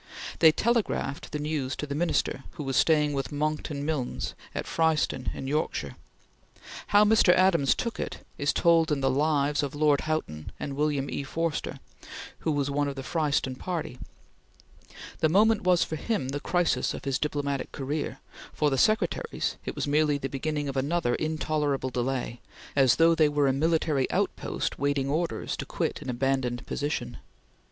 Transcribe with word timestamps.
They 0.39 0.51
telegraphed 0.51 1.31
the 1.31 1.37
news 1.37 1.75
to 1.75 1.85
the 1.85 1.93
Minister, 1.93 2.43
who 2.53 2.63
was 2.63 2.75
staying 2.75 3.13
with 3.13 3.31
Monckton 3.31 3.85
Milnes 3.85 4.33
at 4.55 4.65
Fryston 4.65 5.29
in 5.35 5.45
Yorkshire. 5.45 5.95
How 6.87 7.05
Mr. 7.05 7.31
Adams 7.35 7.75
took 7.75 7.99
it, 7.99 8.25
is 8.35 8.51
told 8.51 8.91
in 8.91 9.01
the 9.01 9.11
"Lives" 9.11 9.61
of 9.61 9.75
Lord 9.75 10.01
Houghton 10.01 10.51
and 10.59 10.75
William 10.75 11.07
E. 11.07 11.21
Forster 11.23 11.79
who 12.39 12.51
was 12.51 12.71
one 12.71 12.87
of 12.87 12.95
the 12.95 13.03
Fryston 13.03 13.55
party. 13.59 13.99
The 15.19 15.29
moment 15.29 15.61
was 15.61 15.83
for 15.83 15.97
him 15.97 16.29
the 16.29 16.39
crisis 16.39 16.95
of 16.95 17.05
his 17.05 17.19
diplomatic 17.19 17.71
career; 17.71 18.21
for 18.53 18.71
the 18.71 18.79
secretaries 18.79 19.57
it 19.65 19.75
was 19.75 19.85
merely 19.85 20.17
the 20.17 20.29
beginning 20.29 20.67
of 20.67 20.75
another 20.75 21.13
intolerable 21.13 21.91
delay, 21.91 22.41
as 22.75 22.95
though 22.95 23.13
they 23.13 23.29
were 23.29 23.47
a 23.47 23.53
military 23.53 24.09
outpost 24.09 24.79
waiting 24.79 25.11
orders 25.11 25.55
to 25.57 25.65
quit 25.67 26.01
an 26.01 26.09
abandoned 26.09 26.65
position. 26.65 27.17